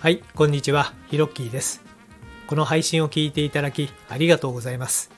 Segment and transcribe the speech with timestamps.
[0.00, 1.82] はい、こんにちは、ヒロッキーです。
[2.46, 5.10] この配信を聞いていただきありがとうございます。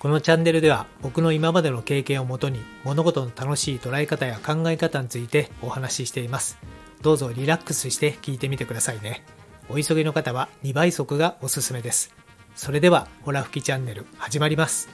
[0.00, 6.58] このチャンネルでは僕の今までの経験をもとに物事の楽しい捉え方や考え方についてお話ししています。
[7.02, 9.22] どうぞリラックスして聞いてみてくださいね。
[9.68, 12.12] お急ぎの方は2倍速がおすすめです。
[12.56, 14.88] それでは、ホラ吹きチャンネル始まります。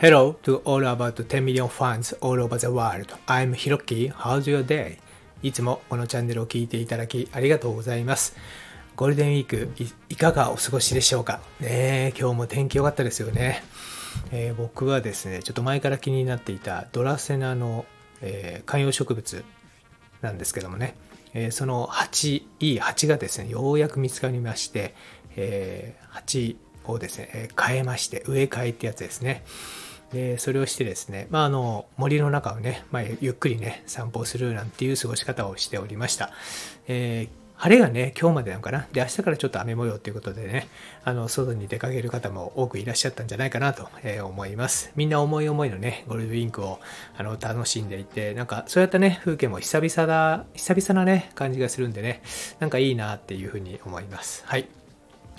[0.00, 3.14] Hello to all about 10 million fans all over the world.
[3.26, 4.10] I'm Hiroki.
[4.10, 4.96] How's your day?
[5.42, 8.36] いつもこのチャンネルを聞いていただきありがとうございます。
[8.96, 9.70] ゴールデンウィーク
[10.10, 11.40] いかがお過ごしでしょうか？
[11.60, 13.62] ねえ今日も天気良かったですよね。
[14.32, 17.86] えー僕はですね、ちょっと前から気になっていたドラセナの、
[18.20, 19.44] えー観葉植物
[20.20, 20.96] なんですけどもね、
[21.32, 24.94] えーその鉢、いい鉢がですね、ようやく見つかりまして、
[25.36, 29.44] えー鉢をですね、変えまして、植え替えってやつですね。
[30.12, 36.30] で、それをしてですね、まあ、あの、森の中をね、まあ、ゆっくりね、散歩するなんていう過ごし方をしておりました。
[36.88, 38.86] えー晴れがね、今日までなのかな？
[38.90, 40.66] で、明日からちょっと雨模様ということでね、
[41.04, 43.86] あの、外に出かける方も多くいらっしゃったんじゃないかなと
[44.24, 44.92] 思います。
[44.96, 46.80] みんな思い思いのね、ゴールデンウィークを
[47.18, 52.22] あの楽しんでいて、なんか、そういったね、風景も久々だ、久々なね、感じがするんでね、
[52.60, 54.42] なんかいいなっていうふうに思います。
[54.46, 54.66] はい。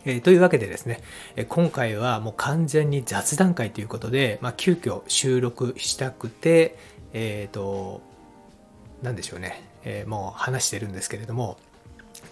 [0.06, 1.02] えーというわけでですね、
[1.36, 6.78] え今回はもう完全に雑談会ということで、まあ、急遽収録したくて、
[7.14, 8.02] えっ、と、
[9.02, 11.58] なんでしょうね、えーもう話してるんですけれども、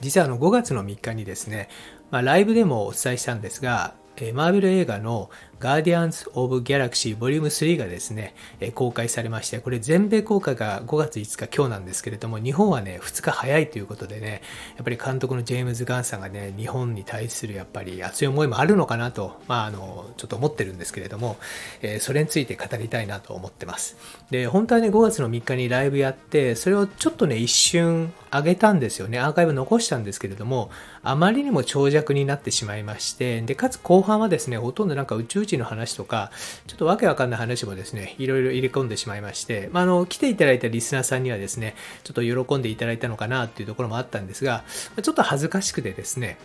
[0.02, 1.70] 実はあの5月の3日にですね、
[2.12, 5.30] まあ、ライブでもお伝えしたんですが、えマーベル映画の
[5.60, 8.34] ガーディアンズ・オブ・ギャラクシー Vol.3 がですね、
[8.76, 14.42] 公開されまして、これ全米公開が5月5日今日なんですけれども、日本はね、2日早いということでね、
[14.78, 21.38] やっぱり監督のジェームズ・ガンさんがね、日本に対するやっぱり熱い思いもあるのかなと、まああの、ちょっと思ってるんですけれども、
[21.82, 23.98] えーそれについて語りたいなと思ってます。
[24.32, 29.20] で、本当はね、5月の3日にライブやって、それをちょっとね、一瞬上げたんですよね。
[29.20, 30.70] アーカイブ残したんですけれども、
[31.04, 36.32] あまりにも長尺になってしまいまして、で、かつ後半はですね、ほとんどなんか宇宙の話とか、
[36.68, 44.64] ちょっとわけわかんない話もですね、いろいろ入れ込んでしまいまして、まあ、あの、来ていただいたリスナーさんにはですね、ちょっと喜んでいただいたのかなっていうところもあったんですが、
[45.02, 46.38] ちょっと恥ずかしくてですね、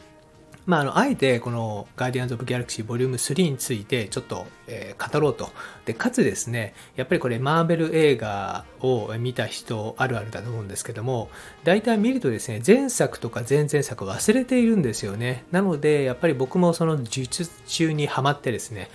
[0.67, 5.51] まあ、あの、あえて、この、ガーディアンズ・オブ・ギャラクシー Vol.3 について、ちょっと、えー語ろうと。
[5.85, 11.29] で、かつですね、やっぱりこれ、マーベル映画を見た人あるあるだと思うんですけども、
[11.65, 15.45] 大体見るとですね、前作とか前々作忘れているんですよね。
[15.51, 18.89] なので、やっぱり僕もその術中にハマってですね、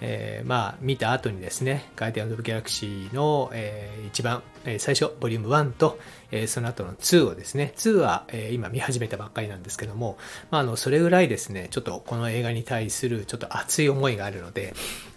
[0.00, 5.98] えーまあ、見た後にですね、ガーディアンズ・オブ・ギャラクシーの、えー一番、えー最初、ボリューム1と、
[6.30, 10.18] えーその後の2をですね、2は、えー今見始めたばっかりなんですけども、
[10.50, 14.74] まあ、あの、それぐらいですね、ちょっとこの映画に対するちょっと熱い思いがあるので、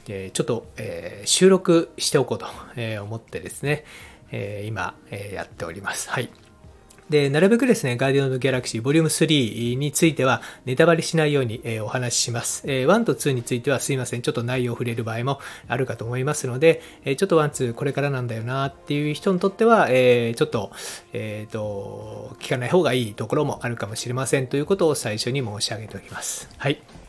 [0.07, 2.47] えーちょっと、えー収録しておこうと、
[3.03, 3.83] 思ってですね、
[4.31, 6.09] えー今、えーやっております。
[6.09, 6.29] はい。
[7.09, 12.63] で、なるべくですね、ガーディアンズ・ギャラクシー Vol.3 についてはネタバレしないように、えお話しします。
[12.65, 20.71] え1と2についてはすいません、ちょっと内容を触れる場合もあるかと思いますので、えちょっと1、2これからなんだよなっていう人にとっては、えちょっと、
[21.13, 26.49] えっ、と、聞かない方がいいところもあるかもしれませんということを最初に申し上げておきます。
[26.57, 27.06] はい。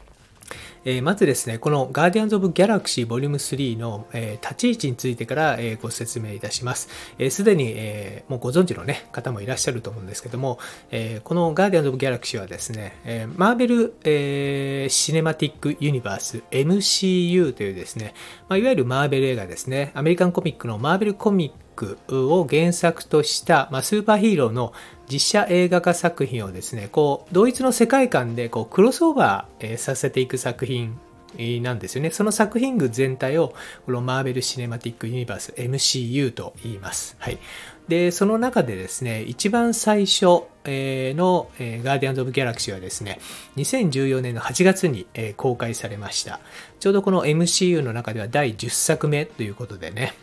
[0.91, 6.89] えまずですね、この Guardians of Galaxy Vol.3 の、え立ち位置についてから、えご説明いたします。
[7.29, 10.59] す、で、に、えもうご存知の、ね、方もいらっしゃると思うんですけども、
[10.91, 18.15] えこの Guardians of Galaxy はですね、えマーベル、えシネマティックユニバース MCU というですね、
[18.49, 21.68] ま、いわゆるマーベル映画ですね、アメリカンコミックのマーベルコミック
[22.09, 24.73] を原作とした、まあ、スーパーヒーローの
[25.11, 30.99] 実写映画化作品をですね、こう、同一の世界観でこうクロスオーバーえーさせていく作品
[31.63, 32.11] なんですよね。
[32.11, 33.55] その作品群全体を、
[33.87, 37.17] このマーベル・シネマティック・ユニバース MCU と言います。
[37.19, 37.39] はい。
[37.89, 43.19] で、その中でですね、一番最初えの、えガーディアンズ・オブ・ギャラクシーはですね、
[43.57, 46.41] 2014年の8月に、え公開されました。
[46.81, 50.15] ちょうどこの MCU の中では第10作目ということでね、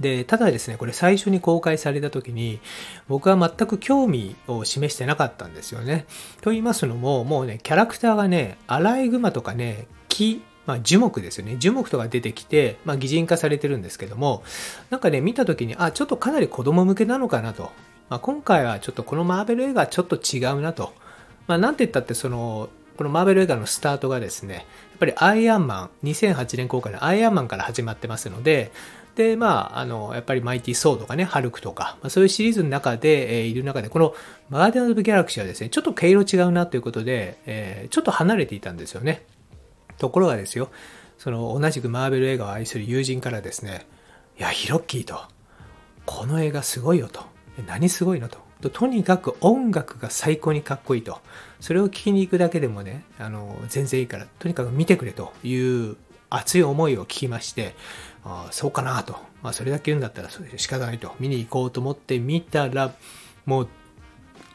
[0.00, 2.60] で、ただですね、これ最初に公開された時に、
[3.08, 6.06] 僕は全く興味を示してなかったんですよね。
[6.42, 11.56] と言いますのも、もうね、キャラクターがね、アライグマとかね、木、まあ樹木ですよね。
[11.58, 14.42] 樹木とか出てきて、まあ擬人化されてるんですけども、
[14.90, 17.70] なんかね、見た時に、あ、ちょっとかなり子供向けなのかなと。
[18.10, 20.92] まあ今回はちょっとこのマーベル映画はちょっと違うなと。
[21.46, 24.64] まあなんて言ったってその、このマーベル映画のスタートがですね、やっ
[24.98, 28.72] ぱりアイアンマン、2008年公開のアイアンマンから始まってますので、
[29.16, 34.14] で、まあ、あの、やっぱりマイティー・ソーとかね、ハルクとか、まあ、そういうシリーズの中で、えーいる中で、この
[34.50, 39.24] ガーディアン・オブ・ギャラクシーはですね、ちょっと毛色違うなということで、えーちょっと離れていたんですよね。
[39.98, 40.70] ところがですよ、
[41.18, 43.86] その同じくマーベル映画を愛する友人からですね、
[44.38, 45.18] いや、ヒロッキーと、
[46.04, 47.24] この映画すごいよと。
[47.66, 48.38] 何すごいのと。
[48.70, 51.20] とにかく音楽が最高にかっこいいと。
[51.60, 55.96] それを聞きに行くだけでもね、あの、全然いいから、とにかく見てくれという
[56.28, 57.74] 熱い思いを聞きまして、
[58.28, 59.16] あそうかなと。
[59.42, 61.14] まあ、それだけ言うんだったら仕方ないと。
[61.20, 62.92] 見に行こうと思って見たら、
[63.44, 63.68] もう、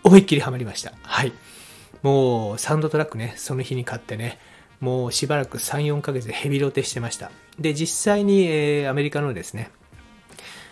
[0.03, 0.93] 思いっきりハマりました。
[1.03, 1.31] はい。
[2.01, 4.39] もう、サウンドトラックね、その日に買ってね、
[4.81, 7.31] もうしばらく3、4ヶ月でヘビロテしてました。
[7.59, 9.71] で、実際に、えー、アメリカのですね、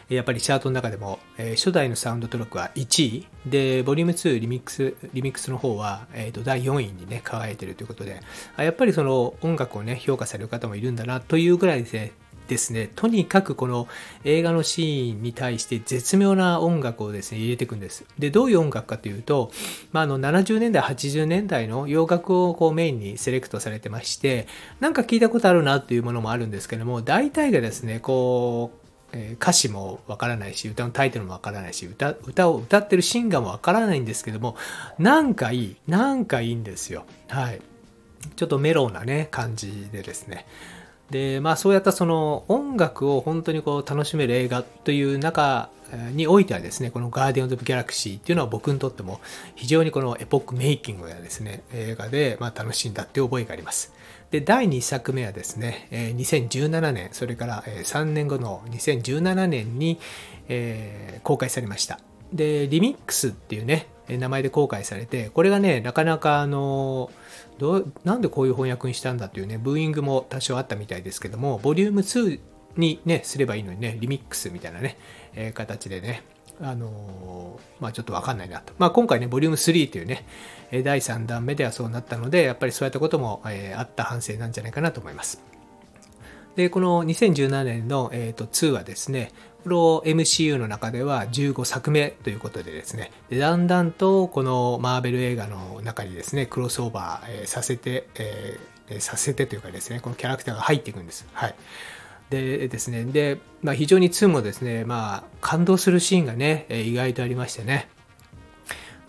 [0.10, 8.20] やっぱりチャートの中でも、えー、初代のサウンドトラックは1位で、ボリューム2リミックス、リミックスの方は、えーと、第4位にね、輝いてるということで、
[8.58, 12.12] やっぱりその音楽をね、評価される方もいるんだなというぐらいですね、
[12.50, 13.88] ですね、とにかくこの
[14.24, 18.04] 映画のシーンに対して絶妙な音楽をですね、入れていくんです。
[18.18, 19.52] で、どういう音楽かというと、
[19.92, 24.48] まあ、あの、70年代、80年代の洋楽をこうメインにセレクトされてまして、
[24.80, 28.80] なんか聞いたことあるなというものもあるんですけども、大体がですね、こう、
[29.12, 34.56] え歌詞もわからないし、歌のタイトルもわからないし、歌、歌を歌ってるシンガーもわからないんですけども、
[34.98, 37.06] なんかいい、なんかいいんですよ。
[37.28, 37.62] はい。
[38.36, 40.46] ちょっとメローなね、感じでですね。
[41.12, 45.70] で、まあそうやったその音楽を本当にこう楽しめる映画という中
[46.14, 49.20] においてはですね、このガーディアンズ・オブ・ギャラクシーっていうのは僕にとっても
[49.56, 53.92] 非常にこのエポックメイキングやですね、映画でま楽しんだっていう覚えがあります。
[54.30, 60.00] で、第2作目はですね、2017年、それから3年後の2017年に、
[61.24, 62.00] 公開されました。
[62.34, 67.12] で、リミックスっていうね、名前で公開されて、これがね、なかなかあの、
[67.58, 72.40] どう、なんでこういう翻訳にしたんだっていうね、ブーイングも多少あったみたいですけども、ボリューム2
[72.78, 74.98] にね、すればいいのにね、リミックスみたいなね、
[75.36, 76.24] えー、形でね、
[76.62, 78.74] あのー、まあちょっとわかんないなと。
[78.78, 80.26] まあ今回ね、ボリューム3というね、
[80.84, 85.42] 第3弾目ではそうなったので、やっぱりそういったことも、えー、あった反省なんじゃないかなと思います。
[86.60, 89.32] で、この2017年の、えーと、2はですね、
[89.64, 101.26] この MCU の中では15作目ということでですね、でだんだんとこのマーベル映画の中にですね、クロスオーバー、えー、させて、えー、させてというかですね、このキャラクターが入っていくんです。
[101.32, 101.56] はい。
[102.30, 107.88] でですね、で、まあ、非常に2もですね、まあ、感動するシーンがね、意外とありましてね、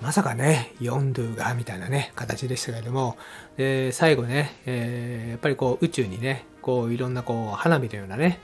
[0.00, 3.18] まさかね、ヨンドゥが、みたいなね、形でしたけれども、
[3.60, 8.40] で、最後ね、えー、やっぱりこう、宇宙にね、こう、いろんなこう、花火のようなね、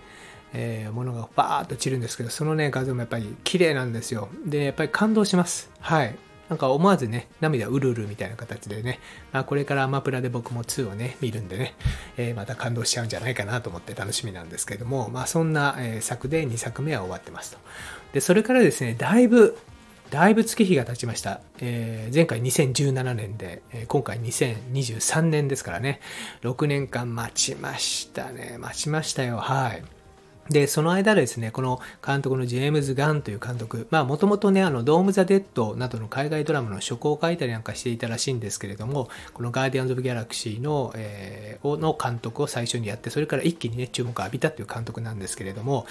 [0.53, 4.29] えー、ものがバーッと散るんですけど、そのね、画像もやっぱり綺麗なんですよ。
[4.45, 5.71] で、やっぱり感動します。
[5.81, 6.15] はい。
[6.51, 9.01] なんか思わずね、涙うるうるみたいな形でね、
[9.33, 11.77] あ、これからアマプラで僕も2をね、見るんでね、
[12.19, 17.59] えー、また感動しちゃうんじゃないかなと思って楽しみなんですけども、まあそんな、え作で2作目は終わってますと。
[18.13, 19.57] で、それからですね、だいぶ、
[20.11, 21.41] だいぶ月日が経ちました。
[21.59, 26.01] えー、前回2017年で、えー、今回2023年ですからね、
[26.43, 28.57] 6年間待ちましたね。
[28.59, 29.39] 待ちましたよ。
[29.39, 29.83] はい。
[30.49, 45.87] で、その間ですね、この監督のジェームズ・ガンという監督、まあもともとね、あの、ドーム・ザ・デッドなどの海外ドラマの書稿を書いたりなんかしていたらしいんですけれども、このガーディアンズ・オブ・ギャラクシーの、えー、の監督を最初にやって、それから一気にね、注目を浴びたという監督なんですけれども、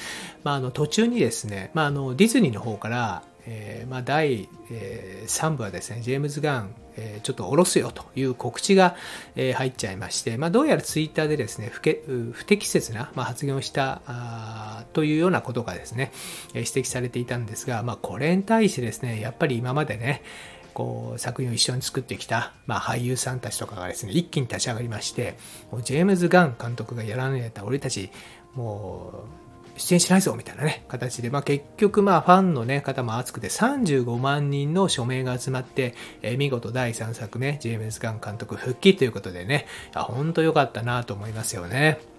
[0.45, 8.95] まああの、途中にですね、まああの、ディズニーの方から、えーまあ、第、えー、3部はですね、ジェームズ・ガン、えー、ちょっと下ろすよという告知が、
[9.35, 16.11] えー、入っちゃいまして、まあ、どうやらツイッターでですね、不け不適切な、まあ、発言をしたあというようなことがですね、
[16.53, 20.23] え、指摘されていたんですが、まあ、これに対してですね、やっぱり今までね、
[20.73, 25.37] こう作品を一緒に作ってきた、まあ、俳優さんたちとかがですね、一気に立ち上がりまして、
[25.71, 28.09] もうジェームズ・ガン監督がやらないと俺たち、
[28.53, 29.44] もう、
[29.77, 42.14] 出演しないぞみたいなね、形で、まあ結局まあファンのね、方も熱くて35万人の署名が集まって、えー、見事第3作ね、ジェームズ・ガン監督復帰ということでね、いや、ほんと良かったなと思いますよね。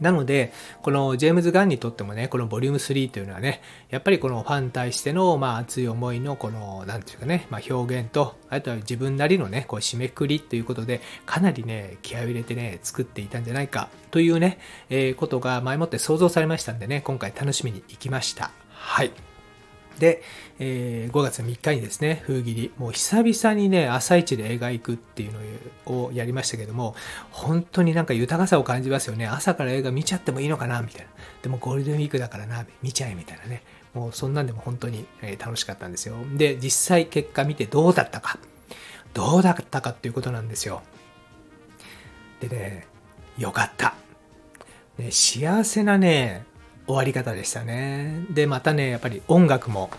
[0.00, 3.60] なので、このジェームズ・ガンにとってもね、このボリューム3というのはね、
[3.90, 14.58] やっぱりこのファンに対しての、まあ、熱い思いの、この、なんていうかね、まあ、表現と、あとは自分なりのね、こう、締めくくりということで、かなりね、気合を入れてね、作っていたんじゃないか、というね、
[14.88, 18.50] えー、ことが前もって想像されましたんでね、今回楽しみに行きました。
[18.70, 19.33] はい。
[19.98, 20.22] で、
[20.58, 25.32] えー、5月3日にですね、風切り、もう久々にね、朝一で映画行くっていう
[25.86, 26.94] のをやりましたけども、
[27.30, 29.26] 本当になんか豊かさを感じますよね。
[29.26, 31.10] 朝から映画見ちゃってもいいのかなみたいな。
[31.42, 33.62] でもゴールデンウィークだからな、見ちゃえみたいなね。
[33.94, 35.06] もうそんなんでも本当に
[35.38, 36.16] 楽しかったんですよ。
[36.36, 38.38] で、実際結果見てどうだったか。
[39.12, 40.82] どうだったかっていうことなんですよ。
[42.40, 42.86] でね、
[43.38, 43.94] よかった。
[44.98, 46.44] ね、幸せなね、
[46.86, 48.26] 終わり方でしたね。
[48.30, 49.90] で、またね、やっぱり音楽も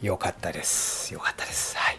[0.00, 1.12] 良かったです。
[1.12, 1.76] 良かったです。
[1.76, 1.98] はい。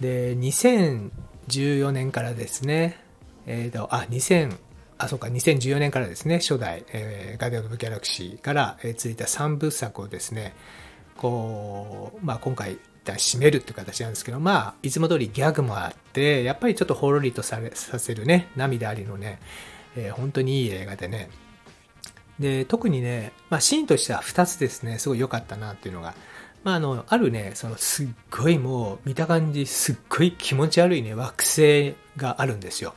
[0.00, 3.02] で、2014年からですね、
[3.46, 4.56] えっ、ー、と、あ、2000、
[4.98, 10.54] あ、そうか、2014年からですね、初代、えー、ガーディアン・オブ・ギャラクシーから、えー、続いた3部作をですね、
[11.16, 19.40] こう、まあ、今回、締めるっていう形なんですけど、まあ、いつも通りギャグもあって、やっぱりちょっとほろりとされさせるね、涙ありのね、
[19.96, 21.30] えー、本当にいい映画でね。
[22.40, 26.14] で、特にね、まあ、シーンとしては2つですね、すごい良かったなっていうのが、
[26.64, 32.94] まあ、あの、あるね、そのすっごいもう見た感じすっごい気持ち悪いね、惑星があるんですよ。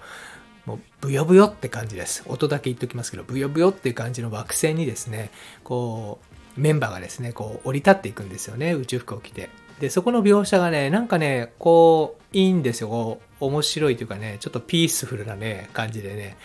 [0.66, 2.24] もうブヨブヨって感じです。
[2.28, 5.30] 音だけ言っときますけど、ブヨブヨっていう感じの惑星にですね、
[5.64, 6.20] こ
[6.58, 9.50] う、メンバーがですね、こう降り立っていくんですよね、宇宙服を着て。
[9.80, 12.88] で、そこの描写がね、なんかね、こう、いいんですよ。
[12.88, 16.38] こう、面白いというかね、ちょっとピースフルなね、感じでね。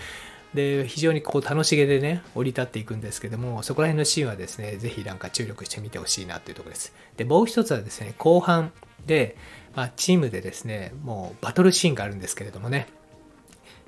[0.55, 6.95] で、非常にこう楽しげでね、降り立っていくんですけども、そこら辺のシーンはですね、ぜひなんか注力してみてほしいなというところです。
[7.17, 8.73] で、もう一つはですね、後半
[9.07, 9.37] で、
[9.75, 12.87] まあ、チームでですね、もうバトルシーンがあるんですけれどもね、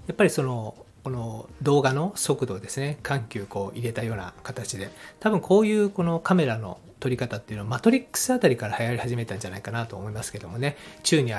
[0.06, 11.32] やっぱりその、この動画の速度をですね、緩急こう入れたような形で、多分こういうこのカメラの撮り方っていうのはマトリックスあたりから流行り始めたんじゃないかなと思いますけどもね、宙に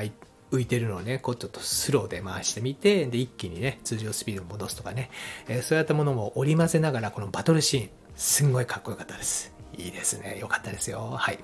[0.51, 5.09] 浮いてるのをね、こうちょっとスローで回してみて、で、一気にね、通常スピードを戻すとかね、
[5.47, 9.53] えー、そういったものも織り交ぜながら、このバトルシーン、すんごいかっこよかったです。
[9.77, 10.37] いいですね。
[10.39, 11.15] よかったですよ。
[11.17, 11.39] はい。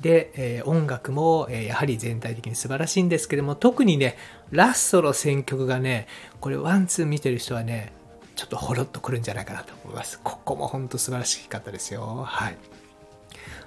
[0.00, 4.16] で、えー、音楽も、えー、やはり全体的に素晴らしいんですけども、特にね、
[4.50, 6.06] ラストの選曲がね、
[6.40, 7.92] これワンツー見てる人はね、
[8.34, 10.20] ちょっとほろっとくるんじゃないかなと思います。
[10.22, 12.24] ここも本当素晴らしかったですよ。
[12.26, 12.58] はい。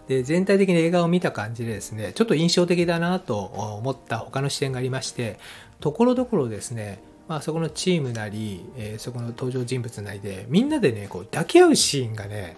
[0.10, 5.40] で全体的に映画を見た感じでですねちょっと印象的だなと思った他の視点がありまして
[5.80, 12.58] ところどころですねまあ、そこのチームなり、えー、そこの登場人物なりでみんなでねこう抱き合うシーンがね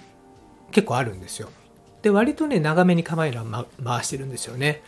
[0.72, 1.50] 結構あるんですよ。
[2.02, 4.82] で割とね長めにカメラ、ま、回してるんですよね。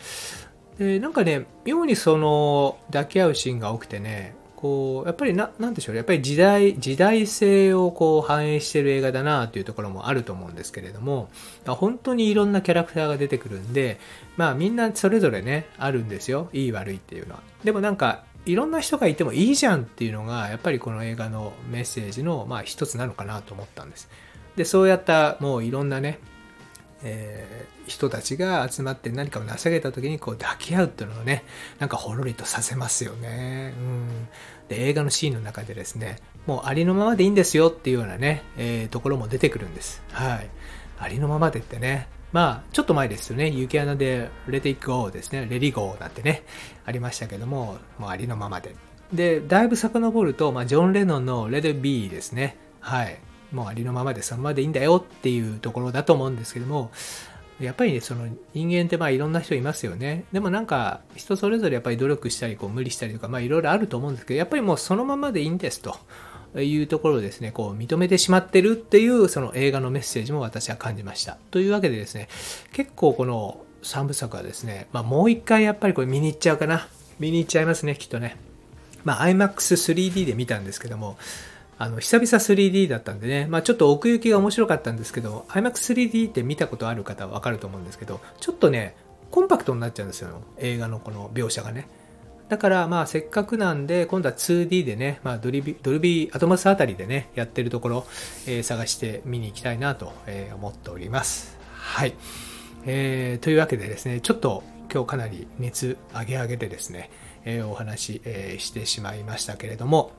[0.78, 5.98] でなんかね妙にその抱き合うシーンが多くてねこうやっぱりななんでしょうね。
[5.98, 11.28] やっぱり時代時代性をこう反映してる映画だなというところもあると思うんですけれども
[11.66, 14.00] 本当にいろんなキャラクターが出てくるんで
[14.38, 16.48] まあみんなそれぞれねあるんですよ。
[16.54, 17.42] いい悪いっていうのは。
[17.62, 24.08] でもなんかいろんな人がいてもいいじゃんっていうのがやっぱりこの映画のメッセージのまあ一つなのかなと思ったんです。
[24.56, 26.20] でそうやったもういろんなね
[27.04, 31.44] えー、人たちが集まって何かを成し上げた時にこう抱き合うっていうのをね
[31.78, 33.74] なんかほろりとさせますよね。
[33.78, 34.28] うん、
[34.68, 40.02] で映画のシーンの中でですねもうありのままでいいんですよっていうようなね、えー、ところも出てくるんです。
[40.10, 40.50] はい、
[40.98, 43.48] ありのままでってねまあ、ちょっと前ですよね。
[43.48, 45.46] 雪穴で Let It Go ですね。
[45.48, 46.42] レディゴーなんてね、
[46.84, 48.74] ありましたけども、もうありのままで。
[49.12, 52.56] で、だいぶ遡ると、まあ、ジョン・レノンの Let It Be ですね。
[52.80, 53.20] はい。
[53.52, 56.90] もうありのままでそのままでいいんだよっていうところだと思うんですけども、
[57.60, 60.24] やっぱりね、その人間ってまあいろんな人いますよね。
[60.32, 65.96] でもなんか人それぞれやっぱり努力したり、こう無理したりとか、まあいろいろあると思うんですけど、やっぱりもうそのままでいいんですと。
[66.56, 71.36] いうところをですね、こう認めてしまってるっていうその映画のメッセージも私は感じました。
[71.50, 72.28] というわけでですね、
[72.72, 76.86] 結構この3部作はですね、まあもう一回やっぱりこれ見に行っちゃうかな。
[77.18, 78.36] 見に行っちゃいますね、きっとね。
[79.02, 81.18] まあ IMAX3D で見たんですけども、
[81.78, 88.96] あの、久々 3D だったんでね、まあちょっと奥行きが面白かったんですけど、IMAX3D って見たことある方はわかると思うんですけど、ちょっとね、
[89.30, 91.88] コンパクトになっちゃうんですよ、映画のこの描写がね。
[92.48, 98.06] だからまあせっかくなんで今度は 2D でね、まあ、ドルビドルビーアトマスあたりでねやってるところ、
[98.46, 101.56] えー、探して見に行きたいなと、えー、思っております。
[101.72, 102.14] はい、
[102.86, 104.62] えー、というわけでですねちょっと
[104.92, 107.10] 今日かなり熱上げ上げでですね、
[107.44, 110.12] えー、お話し、えー、してしまいましたけれども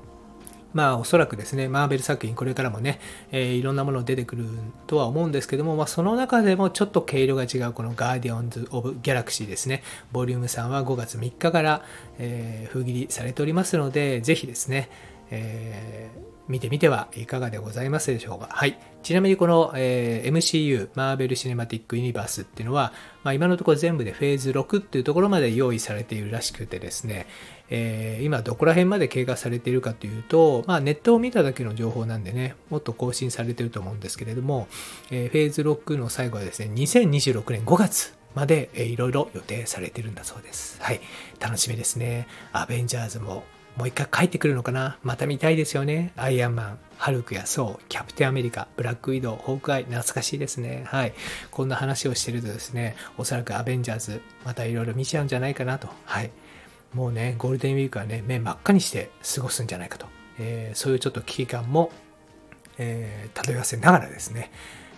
[0.76, 3.00] まあおそらくですね、マーベル作品これからもね、
[3.32, 4.46] えー、いろんなもの出てくる
[4.88, 11.86] とは思うんですけども、まあその中でもちょっと毛色が違うこのガーディオンズ・オブ・ギャラクシーですね、ボリューム3は5月3日から、
[12.20, 14.90] えー、封切りされておりますので、ぜひですね、
[15.32, 18.48] えー見てみてはいかがでございますでしょうか。
[18.52, 18.78] はい。
[19.02, 27.26] ちなみにこの、えー、MCU、マーベル・シネマティック・ユニバースっていうのは、まあ、今のところ全部でフェーズ6っていうところまで用意されているらしくてですね、
[27.70, 34.68] えー、今どこら辺まで経過されているかというと、まあ、ネットを見ただけの情報なんでね、もっと更新されていると思うんですけれども、
[35.12, 40.82] えー、フェーズ6の最後はですね、2026年5月まで、えー、いろいろ予定されているんだそうです。
[40.82, 41.02] はい。
[41.40, 42.28] 楽しみですね。
[42.52, 43.44] アベンジャーズも
[43.78, 44.98] もう一回帰ってくるのかな？
[45.04, 46.14] また見たいですよね。
[46.16, 50.86] アイアンマン、ハルクやソウ、キャプテンアメリカ、ブラックウィドウ、ホークアイ、懐かしいですね。
[50.88, 51.14] はい。
[51.52, 55.90] こんな話をしてるとですね、おそらくアベンジャーズ、またいろいろ見ちゃうんじゃないかなと。
[56.06, 56.32] はい。
[56.96, 60.08] もうね、ゴールデンウィークはね、目真っ赤にして過ごすんじゃないかと。
[60.40, 61.92] えー、そういうちょっと危機感も、
[62.78, 64.50] えー、漂わせながらですね、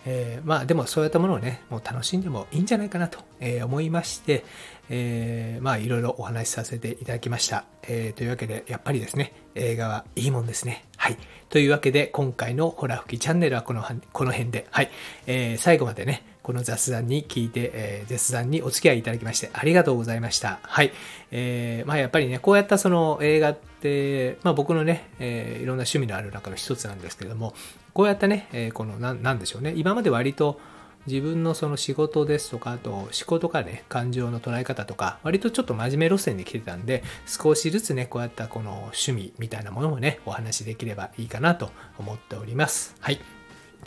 [0.06, 4.46] えー、まあでもそういったものをね、もう楽しんでもいいんじゃないかなとえ思いまして、
[4.90, 7.66] え、まあいろいろお話しさせていただきました。
[7.88, 10.86] え、というわけで、やっぱりですね、映画はいいもんですね。
[10.98, 11.18] はい。
[11.50, 14.92] というわけで、今回のホラ吹きチャンネルはこのこの辺で、はい。
[15.26, 20.60] え、最後までね、この雑談に聞いて、えー、雑談にお付き合いいただきましてありがとうございました。
[20.62, 20.94] はい。
[21.30, 27.54] えー、まあやっぱりね、こうやったその映画って、まあ僕のね、えー、いろんな趣味のある中の一つなんですけれども、
[27.94, 30.58] こうやったね、えー、このな、なんでしょうね、今まで割と、
[31.06, 42.96] 自分のその仕事ですとか、あと思考とかね、感情の捉え方とか、割とちょっと真面目路線で来てたんで、少しずつね、こうやったこの趣味みたいなものもね、お話しできればいいかなと思っております。
[43.02, 43.20] はい。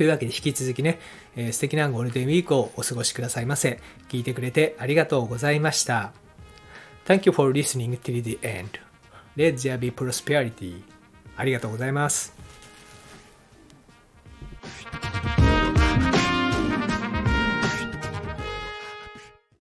[0.00, 0.99] というわけで引き続きね、
[1.37, 3.83] えー、素敵なゴールデンウィークをお過ごしくださいませ。
[4.09, 6.14] 聞いてくれてありがとうございました。
[7.04, 8.80] Thank you for listening till the end.
[9.37, 10.80] Let there be prosperity.
[11.37, 12.39] ありがとうございます。